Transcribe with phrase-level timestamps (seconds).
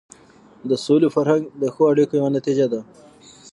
[0.69, 2.81] د سولې فرهنګ د ښو اړیکو یوه نتیجه ده.